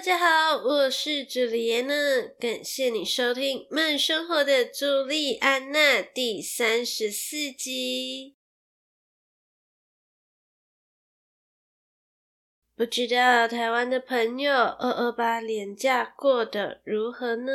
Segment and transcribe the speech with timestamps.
[0.00, 1.94] 大家好，我是朱莉安娜，
[2.38, 8.34] 感谢你收听《慢生活的朱莉安娜》第三十四集。
[12.74, 17.52] 不知道台湾的朋友二二八连假过得如何呢？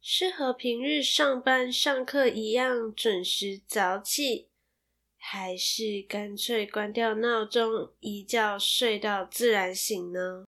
[0.00, 4.48] 是和平日上班上课一样准时早起，
[5.16, 10.44] 还是干脆关掉闹钟，一觉睡到自然醒呢？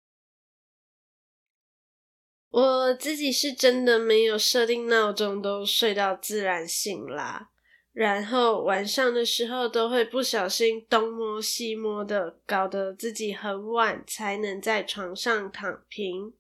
[2.55, 7.51] 我自己是真的没有设定闹钟，都睡到自然醒啦。
[7.93, 16.33] 然后晚上的时候都会不小心东摸西摸的，搞得自己很晚才能在床上躺平。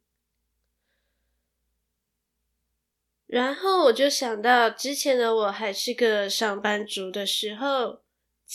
[3.26, 8.03] 然后我就想到之前的我还是个上班族的时候。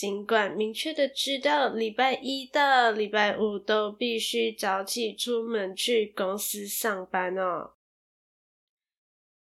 [0.00, 7.72] 尽管明确的知道礼拜一到礼拜五都必须早起出门去公司上班哦，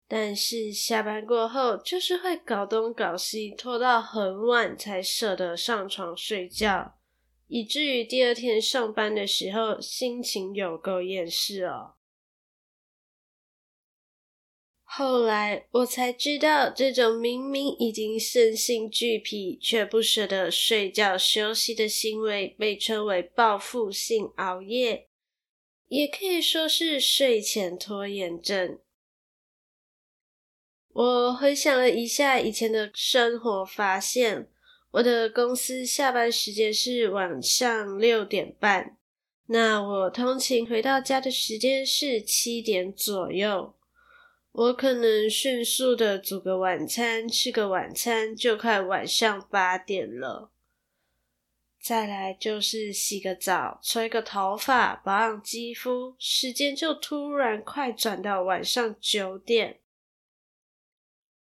[0.08, 6.96] 但是下班过后就是会搞东搞西，拖到很晚才舍得上床睡觉，
[7.46, 11.94] 以至于第二天上班的时候心情有够厌世哦。
[14.92, 25.08] 后来我才知道，这种明明已经身心俱疲却不舍得睡觉休息的行为，被称为报复性熬夜，
[25.90, 28.80] 也可以说是睡前拖延症。
[30.92, 34.50] 我回想了一下以前的生活，发现
[34.92, 38.98] 我的公司下班时间是晚上六点半，
[39.46, 43.76] 那我通勤回到家的时间是七点左右。
[44.52, 50.52] 我可能迅速的煮个晚餐，吃个晚餐，就快晚上八点了。
[51.80, 59.80] 再来就是洗个澡，吹个头发，保养肌肤，时间就突然快转到晚上九点。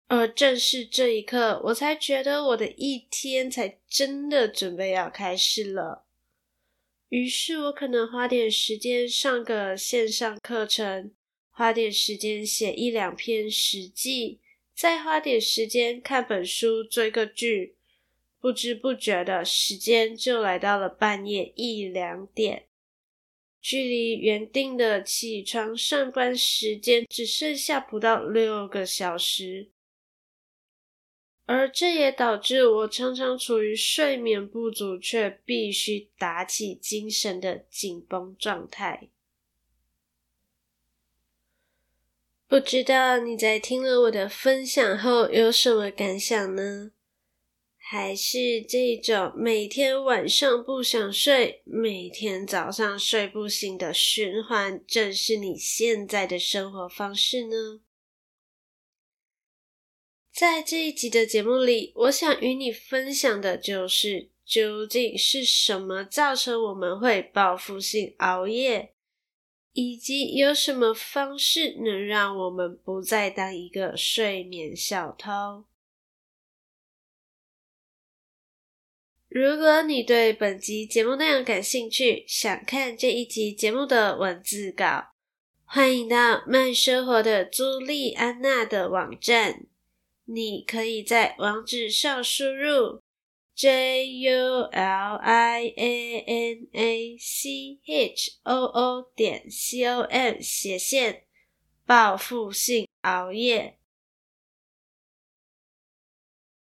[0.08, 6.04] 而正是这一刻，我才觉得我的一天才真的准备要开始了。
[7.10, 11.12] 于是我可能花点时间上个线上课程。
[11.56, 14.40] 花点时间写一两篇史记，
[14.74, 17.76] 再花点时间看本书、追个剧，
[18.40, 22.66] 不知不觉的时间就来到了半夜一两点，
[23.60, 29.70] 距离原定的起床上班时间只剩下不到六个小时，
[31.46, 39.08] 而这也导致我常常处于睡眠不足却必须打起精神的紧绷状态。
[42.54, 46.92] 不知道你在听了我的分享后有什么感想呢？
[47.76, 57.80] 还是这种每天晚上不想睡，每天早上睡不醒的循环，正是你现在的生活方式呢？
[60.32, 68.93] 在这一集的节目里，我想与你分享的就是，究竟是什么造成我们会报复性熬夜？
[69.74, 75.64] 以及有什么方式能让我们不再当一个睡眠小偷？
[79.28, 85.08] 如果你对本集节目内容感兴趣，想看这一集节目的文字稿，
[85.64, 89.66] 欢迎到慢生活的朱莉安娜的网站，
[90.26, 93.02] 你可以在网址上输入。
[93.54, 101.26] J U L I A N A C H O O 点 C O M 斜线
[101.86, 103.78] 报复性熬夜。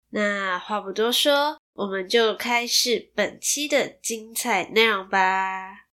[0.10, 5.88] 那话不多说，我们就开始本期的精彩内容吧。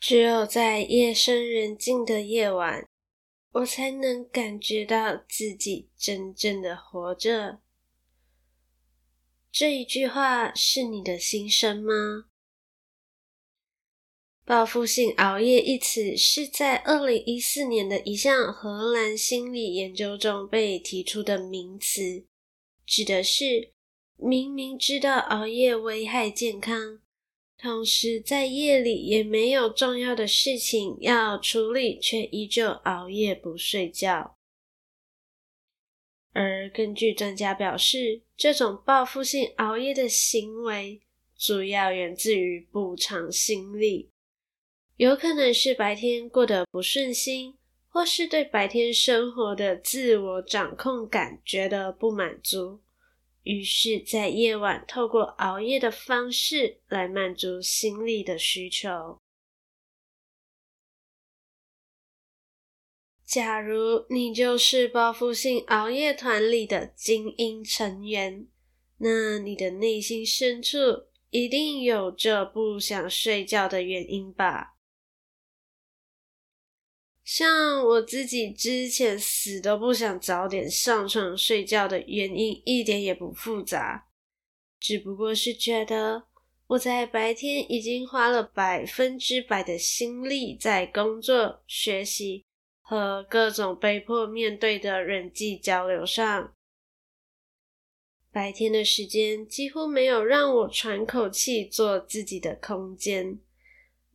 [0.00, 2.88] 只有在夜深人静的夜晚。
[3.54, 7.60] 我才能感觉到自己真正的活着。
[9.52, 12.26] 这一句话是你的心声吗？
[14.44, 22.26] 报复性熬夜一词是在二零一四年的一项荷兰心理研究中被提出的名词，
[22.84, 23.72] 指的是
[24.16, 26.98] 明明知道熬夜危害健康，
[27.64, 34.36] 同时在夜里也没有重要的事情要处理，却依旧熬夜不睡觉。
[36.34, 41.00] 而根据专家表示，这种报复性熬夜的行为
[41.38, 44.10] 主要源自于补偿心理，
[44.98, 47.56] 有可能是白天过得不顺心。
[47.88, 52.80] 或是对白天生活的自我掌控感觉得不满足，
[53.44, 59.18] 于是，在夜晚透过熬夜的方式来满足心理的需求。
[63.24, 68.46] 假如你就是报复性熬夜团里的精英成员，
[68.98, 70.78] 那你的内心深处
[71.30, 74.73] 一定有着不想睡觉的原因吧？
[77.24, 84.06] 像我自己之前死都不想早点上床睡觉的原因一点也不复杂，
[84.78, 86.24] 只不过是觉得
[86.66, 92.44] 我在白天已经花了百分之百的心力在工作、学习
[92.82, 96.52] 和各种被迫面对的人际交流上，
[98.30, 103.38] 白天的时间几乎没有让我喘口气、做自己的空间。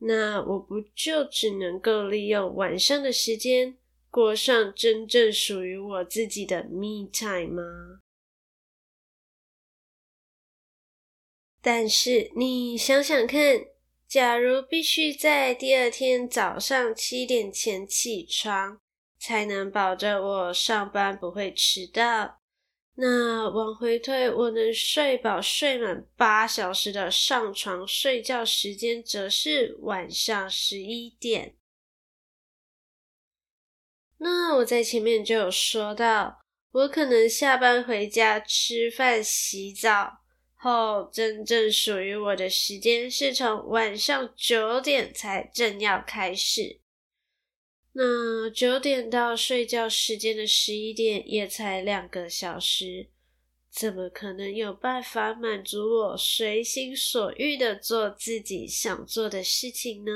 [0.02, 3.76] 那我不就只能够利用晚上的时间，
[4.10, 7.62] 过上真正属于我自己的 me time 吗？
[11.60, 13.66] 但是你想想看，
[14.08, 18.80] 假如必须在第二天早上七点前起床，
[19.18, 22.39] 才能保证我上班不会迟到。
[23.02, 31.56] 那往回推，我能睡饱睡满八小时的上床睡觉时间，则是晚上十一点。
[34.18, 36.42] 那我在前面就有说到，
[36.72, 40.18] 我可能下班回家吃饭、洗澡
[40.54, 46.82] 后，真正属于我的时间是从晚上九点才正要开始。
[47.92, 53.10] 那九点到睡觉时间的十一点也才两个小时，
[53.68, 60.12] 怎么可能有办法满足我随心所欲的做自己想做的事情呢？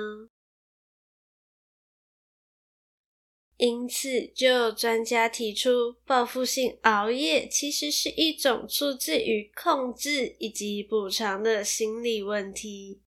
[3.56, 13.03] 因此，就有专家提出，报复性熬夜其实是一种出自于控制以及补偿的心理问题。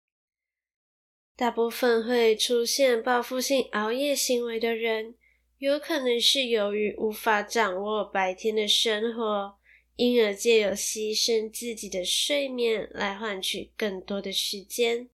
[1.37, 5.13] 大部分会出现报复性熬夜行为的人，
[5.59, 9.55] 有可能是由于无法掌握白天的生活，
[9.97, 15.09] 因而借由牺牲自己的睡眠来换取更多的时间，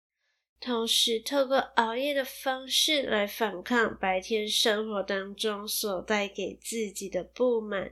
[0.61, 7.91] 同时透过熬夜的方式来反抗白天生活当中所带给自己的不满，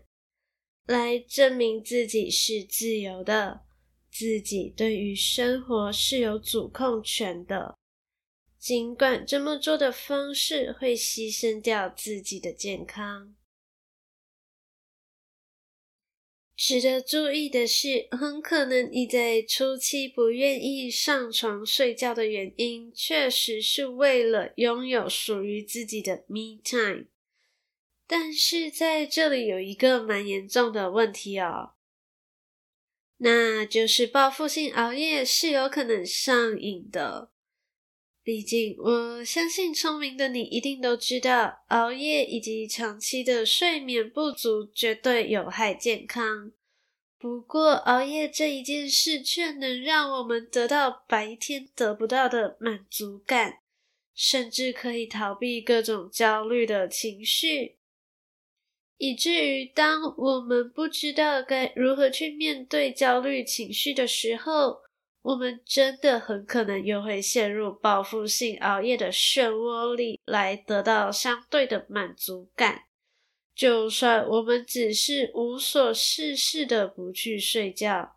[0.88, 3.66] 来证明自己是自由的，
[4.10, 7.76] 自己对于生活是有主控权的。
[8.62, 13.36] 尽管这么做的方式会牺牲掉自己的健康，
[16.56, 27.08] 值得注意的是，很可能你在初期不愿意上床睡觉的原因，确实是为了拥有属于自己的 me time。
[28.06, 31.72] 但是在这里有一个蛮严重的问题哦，
[33.18, 37.31] 那就是报复性熬夜是有可能上瘾的。
[38.24, 46.52] 毕竟，我相信聪明的你一定都知道，熬夜以及长期的睡眠不足绝对有害健康。
[47.18, 53.60] 不过，熬夜这一件事却能让我们得到白天得不到的满足感，
[54.14, 57.78] 甚至可以逃避各种焦虑的情绪，
[58.98, 64.82] 以至于当我们不知道该如何去面对焦虑情绪的时候，
[65.22, 72.86] 我们真的很可能又会陷入报复性熬夜的漩涡里，来得到相对的满足感。
[73.54, 78.16] 就算我们只是无所事事的不去睡觉，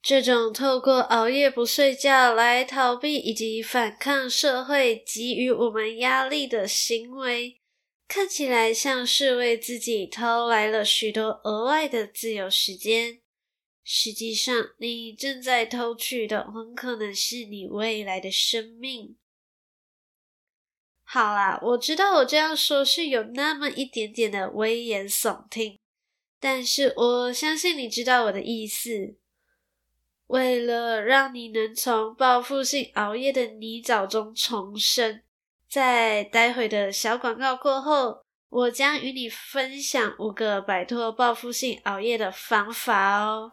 [0.00, 7.60] 这种透过熬夜不睡觉来逃避以及反抗社会给予我们压力的行为。
[8.08, 13.20] 看起来像是为自己偷来了许多额外的自由时间，
[13.82, 19.16] 实际上你正在偷取的很可能是你未来的生命。
[21.02, 25.78] 好啦，我知道我这样说是有那么一点点的危言耸听，
[26.40, 29.16] 但是我相信你知道我的意思。
[30.28, 35.22] 为了让你能从报复性熬夜的泥沼中重生。
[35.68, 43.52] 在待会的小广告过后，我将与你分享五个摆脱报复性熬夜的方法哦。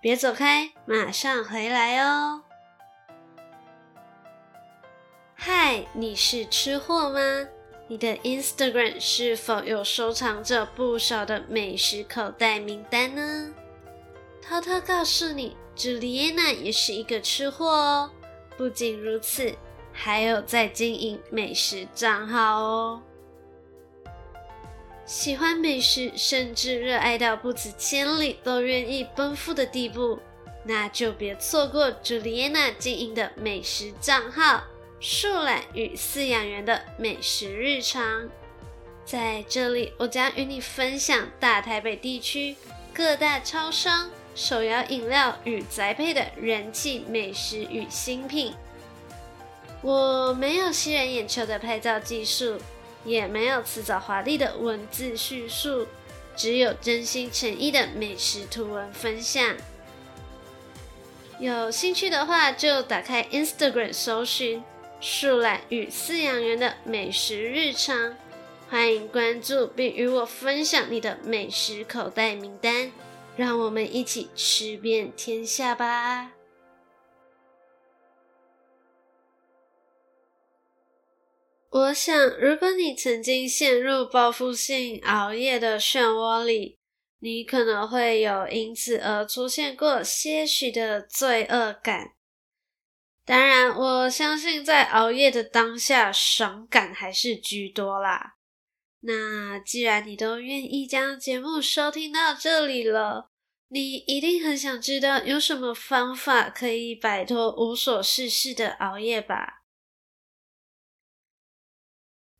[0.00, 2.42] 别走开，马上回来哦。
[5.34, 7.48] 嗨，你是吃货吗？
[7.88, 13.52] 你的 Instagram 是否有收藏着不少的美食口袋名单呢？
[14.40, 18.10] 偷偷告诉你，朱莉安娜也是一个吃货哦。
[18.56, 19.54] 不仅如此，
[20.02, 23.02] 还有在经营美食账号哦。
[25.04, 30.18] 喜欢美食，甚至热爱到不辞千里都愿意奔赴的地步，
[30.64, 34.64] 那就别错过朱莉安娜经营的美食账号
[35.00, 38.30] “树懒与饲养员的美食日常”。
[39.04, 42.56] 在这里，我将与你分享大台北地区
[42.94, 48.54] 各大超商、手摇饮料与宅配的人气美食与新品。
[49.82, 52.58] 我没有吸人眼球的拍照技术。
[53.02, 55.86] 也没有辞藻华丽的文字叙述，
[56.36, 59.56] 只有真心诚意的美食图文分享。
[61.38, 64.62] 有兴趣的话，就打开 Instagram 搜寻
[65.00, 68.14] “树懒与饲养员的美食日常”，
[68.68, 72.92] 欢迎关注并与我分享你的美食口袋名单，
[73.34, 76.39] 让我们一起吃遍天下吧。
[81.70, 86.76] 我想，如果你曾经陷入报复性熬夜的漩涡里，
[87.20, 92.14] 你可能会有因此而出现过些许的罪恶感。
[93.24, 98.34] 当然，我相信在熬夜的当下，爽感还是居多啦。
[99.02, 103.30] 那既然你都愿意将节目收听到这里了，
[103.68, 109.59] 你一定很想知道有什么方法可以摆脱无所事事的熬夜吧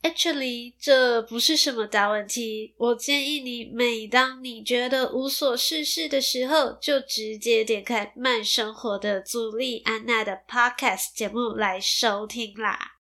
[0.03, 2.75] ？Actually，这不是什么大问题。
[2.79, 12.97] 我建议你，每当你觉得无所事事的时候，就直接点开慢生活的朱莉安娜的 Podcast 节目来收听啦。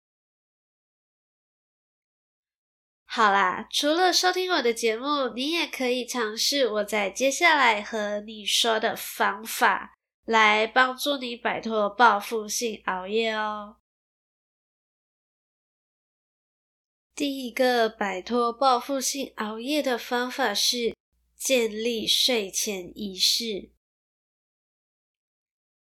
[3.06, 9.94] 好啦，除了收听我的节目，你也可以尝试我在接下来和你说的方法，
[10.26, 13.78] 来帮助你摆脱报复性熬夜哦。
[17.18, 20.96] 第一个摆脱报复性熬夜的方法是
[21.36, 23.72] 建立睡前仪式。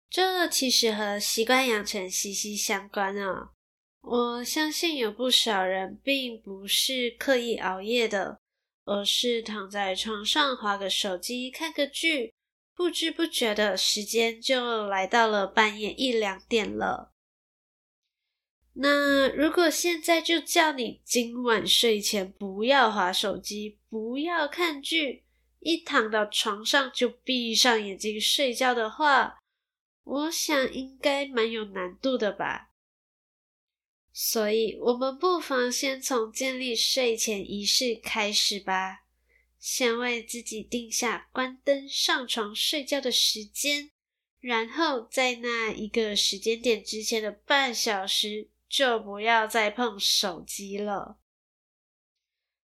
[0.09, 3.49] 这其实和习惯养成息息相关哦。
[3.99, 8.39] 我相信有不少人并不是刻意熬夜的，
[8.85, 12.33] 而是躺在床上滑个手机、看个剧，
[12.73, 17.11] 不知不觉的时间就来到了半夜一两点了。
[18.81, 25.25] 那如果现在就叫你今晚睡前不要滑手机，不要看剧，
[25.59, 29.37] 一躺到床上就闭上眼睛睡觉的话，
[30.05, 32.69] 我想应该蛮有难度的吧。
[34.13, 39.03] 所以，我们不妨先从建立睡前仪式开始吧。
[39.59, 43.91] 先为自己定下关灯、上床睡觉的时间，
[44.39, 51.17] 然后在那一个时间点之前的半小时，就不要再碰手机了，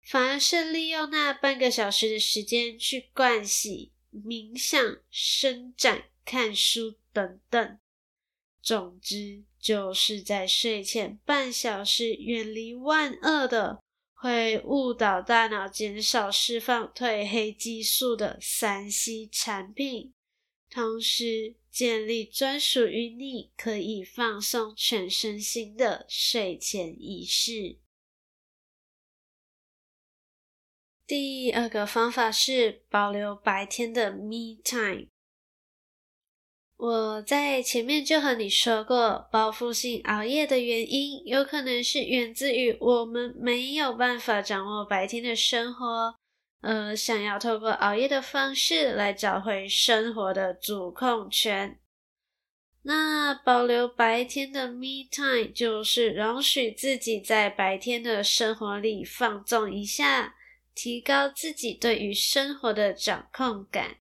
[0.01, 7.77] 反而是利用那半个小时的时间去盥洗、冥想、伸展、看书等等。
[8.62, 13.81] 总之，就是在睡前半小时远离万恶的、
[14.13, 20.13] 会误导大脑、减少释放褪黑激素的三 C 产品。
[20.69, 27.80] 同时，建立专属于你可以放松全身心的睡前仪式。
[31.08, 35.08] 第二个方法是保留白天的 me time。
[36.78, 46.16] 我在前面就和你说过，报复性熬夜的原因，有可能是源自于我们没有办法掌握白天的生活。
[46.62, 51.80] 呃，想要透过熬夜的方式来找回生活的主控权。
[52.84, 60.36] 那保留白天的 me time，就是容许自己在白天的生活里放纵一下，
[60.74, 63.98] 提高自己对于生活的掌控感。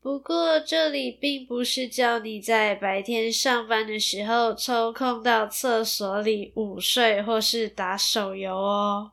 [0.00, 9.12] 不过，这里并不是叫你在白天上班的时候抽空到厕所里午睡或是打手游哦。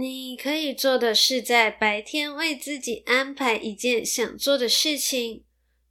[0.00, 5.44] 你可以做的是，在白天为自己安排一件想做的事情，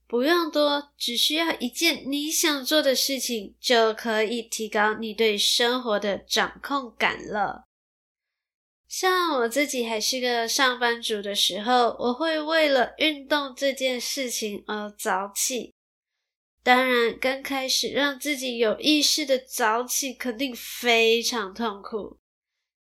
[0.08, 7.66] 不用多，只需要一件你想做的事情，就可以提高你对生活的掌控感了。
[8.88, 15.76] 像我自己还是个上班族的时候，我会为了运动这件事情而早起。
[16.64, 22.18] 当然，刚开始让自己有意识的早起，肯定非常痛苦。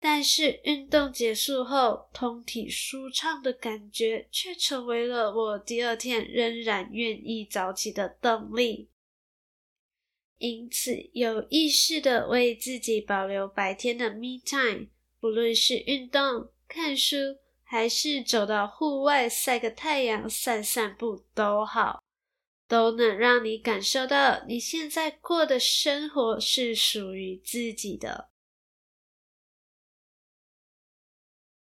[0.04, 8.90] 但是运动结束后，通体舒畅的感觉却成为了我第二天仍然愿意早起的动力。
[10.36, 17.16] 因此，有意识的为自己保留白天的 me time，不论是运动、看书，
[17.62, 22.04] 还是走到户外晒个太阳、散散步都好。
[22.68, 28.33] 都能让你感受到你现在过的生活是属于自己的。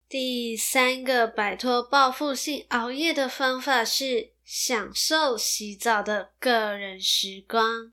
[0.08, 7.92] 第三个摆脱报复性熬夜的方法是享受洗澡的个人时光。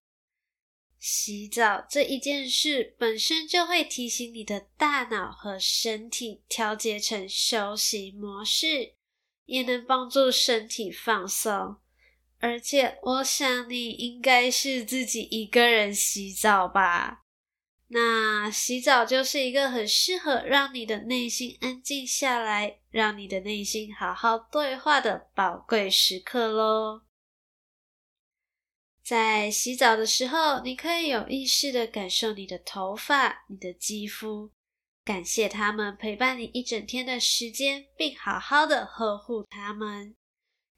[1.00, 8.94] 洗澡这一件事本身就会提醒你的大脑和身体调节成休息模式，
[9.46, 11.78] 也能帮助身体放松。
[12.40, 17.23] 而且，我想你应该是自己一个人洗澡吧？
[17.94, 27.04] 那洗澡就是一个很适合让你的内心安静下来，让你的内心好好对话的宝贵时刻喽。
[29.04, 34.50] 在洗澡的时候，你可以有意识的感受你的头发、你的肌肤，
[35.06, 40.16] 感谢他们陪伴你一整天的时间，并好好的呵护他们。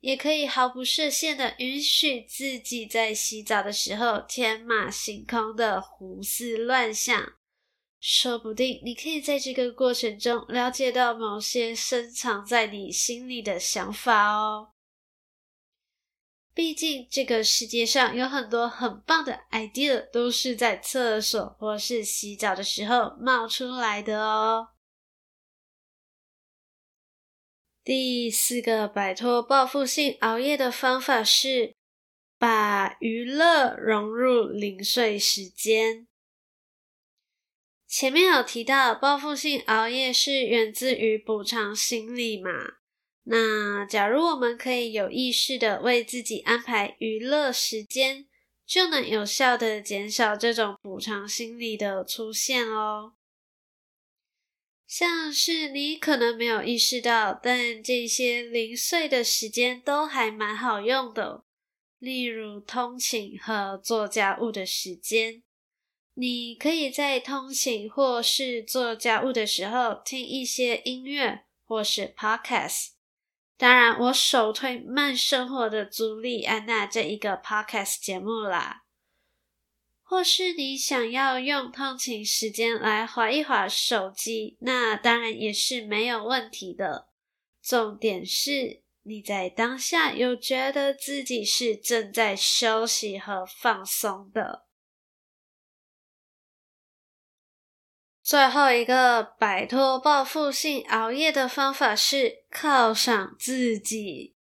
[0.05, 7.33] 也可以毫不设限的允许自己在洗澡的时候天马行空的胡思乱想，
[7.99, 14.69] 说不定你可以在这个过程中了解到某些深藏在你心里的想法哦。
[16.53, 24.67] 毕竟这个世界上有很多很棒的 idea 都是在厕所或是洗澡的时候冒出来的哦。
[27.85, 31.75] 第四个摆脱报复性熬夜的方法是
[32.39, 36.07] 把娱乐融入零碎时间。
[37.87, 42.49] 前面有提到，报复性熬夜是源自于补偿心理嘛？
[43.25, 48.25] 那假如我们可以有意识的为自己安排娱乐时间，
[48.65, 53.13] 就能有效的减少这种补偿心理的出现哦。
[54.97, 61.43] 像是你可能没有意识到，但这些零碎的时间都还蛮好用的。
[61.99, 65.43] 例如通勤和做家务的时间，
[66.13, 72.91] 你可以在通勤或是做家务的时候听一些音乐或是 podcast。
[73.57, 78.84] 当然，我首推慢生活的朱莉安娜这一个 podcast 节目啦。
[80.07, 87.09] 或是你想要用通勤时间来滑一滑手机，那当然也是没有问题的。
[87.59, 94.67] 重点是你在当下有觉得自己是正在休息和放松的。
[98.21, 104.34] 最后一个摆脱报复性熬夜的方法是犒赏自己。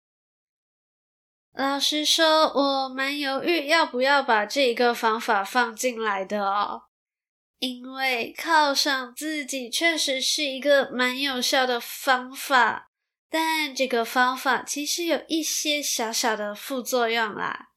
[1.56, 6.86] 老实说，我蛮犹豫要不要把这个方法放进来的哦，
[7.60, 12.90] 因为犒赏自己确实是一个蛮有效的方法，
[13.30, 17.70] 但这个方法其实有一些小小的副作用啦。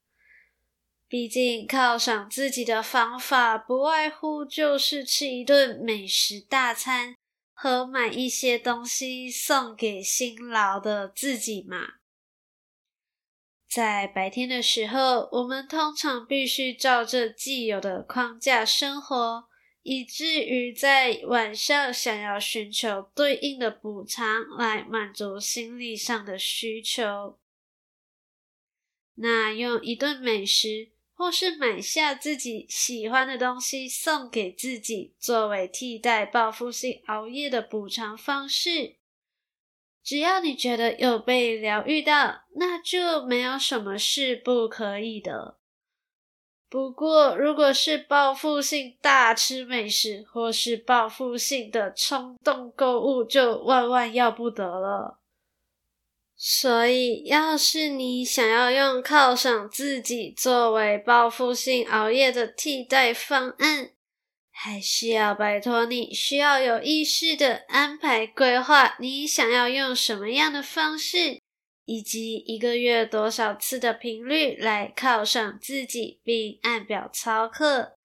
[1.07, 7.15] 毕竟犒赏自己的方法不外乎就是吃一顿美食大餐
[7.53, 11.87] 和买一些东西送给辛劳的自己嘛。
[13.77, 19.45] 在白天的时候，我们通常必须照着既有的框架生活，
[19.83, 24.25] 以至于在晚上想要寻求对应的补偿
[24.57, 27.39] 来满足心理上的需求。
[29.17, 38.97] 那用一顿美食，或是买下自己喜欢的东西送给自己，作为替代报复性熬夜的补偿方式。
[40.07, 45.57] 只要你觉得有被疗愈到，那就没有什么是不可以的。
[46.69, 55.19] 不过，如果是报复性大吃美食，或是报复性的冲动购物，就万万要不得了。
[56.37, 63.90] 所以，要是你想要用犒赏自己作为报复性熬夜的替代方案，
[64.59, 71.42] 还是要拜托你，需要有意识的安排规划，你想要用什么样的方式，
[71.85, 77.97] 以及一个月多少次的频率来犒赏自己，并按表操课，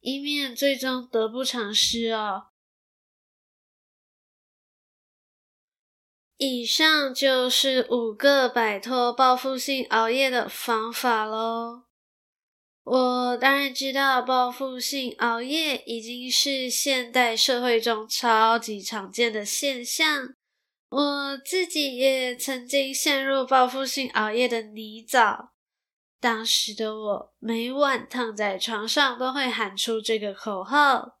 [0.00, 2.48] 以免最终得不偿失哦。
[6.36, 11.85] 以上就是五个摆脱报复性熬夜的方法喽。
[12.86, 20.36] 我当然知道，报复性熬夜已经是现代社会中超级常见的现象。
[20.90, 25.48] 我自己也曾经陷入报复性熬夜的泥沼。
[26.20, 31.18] 当时的我，每晚躺在床上都会喊出这个口号：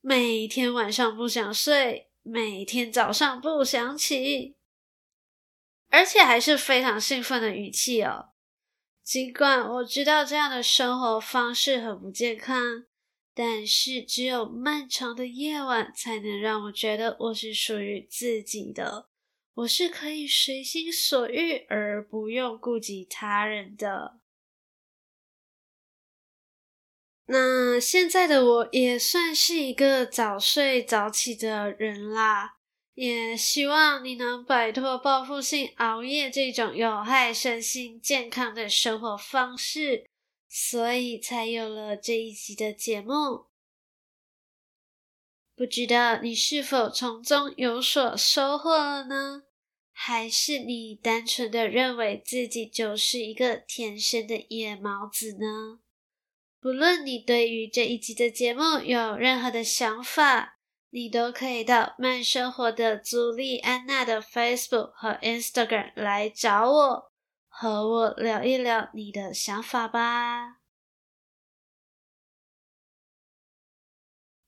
[0.00, 4.56] 每天晚上不想睡，每天早上不想起，
[5.90, 8.30] 而且还是非常兴奋的语气哦。
[9.06, 12.84] 尽管我知道这样的生活方式很不健康，
[13.32, 19.08] 但是只有漫长的夜晚才能让我觉得我是属于自己的，
[19.54, 24.18] 我是可以随心所欲而不用顾及他人的。
[27.26, 32.55] 那现在的我也算是一个早睡早起的人啦。
[32.96, 40.08] 也希望你能摆脱报复性熬夜这种有害身心健康的生活方式，
[40.48, 43.48] 所以才有了这一集的节目。
[45.54, 49.42] 不知道你是否从中有所收获了呢？
[49.92, 55.80] 还是你单纯的认为自己就是一个天生的夜猫子呢？
[56.58, 60.55] 不论你对于这一集的节目有任何的想法，
[60.96, 67.12] 你都可以到慢生活的朱莉安娜的 Facebook 和 Instagram 来找我，
[67.48, 70.56] 和我聊一聊你的想法吧。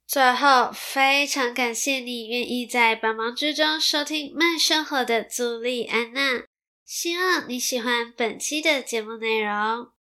[0.06, 6.46] 最后，非常感谢你愿意在百忙之中收听慢生活的朱莉安娜，
[6.87, 9.97] 希望你喜欢本期的节目内容。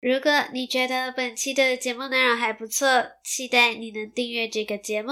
[0.00, 2.86] 如果你觉得本期的节目内容还不错，
[3.24, 5.10] 期待你能订阅这个节目，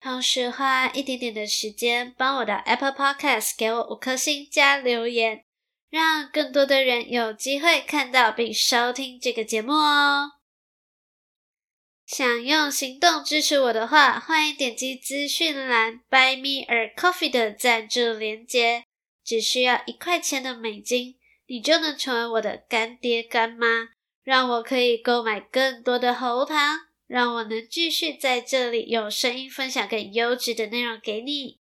[0.00, 5.44] 同时花一点点的时间帮我的 Apple Podcast 给我五颗星加留言，
[5.90, 10.30] 让更多的人有机会看到并收听这个节目哦。
[12.06, 18.84] 想用行动支持我的话，欢迎点击资讯栏 Buy Me a Coffee 的赞助连接，
[19.24, 23.88] 只需要一块钱的美金，你就能成为我的干爹干妈。
[24.24, 26.56] 让我可以购买更多的喉糖，
[27.06, 31.60] 让我能继续在这里有声音分享更优质的内容给你。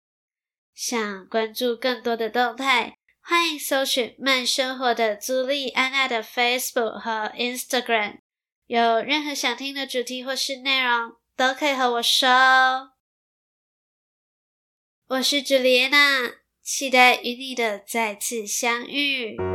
[0.74, 8.20] 想关注更多的动态，欢迎搜寻慢生活的朱莉安娜的 Facebook 和 Instagram。
[8.66, 12.94] 有任何想听的主题或是内容，都可以和我说。
[15.08, 16.32] 我是朱莉安娜，
[16.64, 19.53] 期待与你的再次相遇。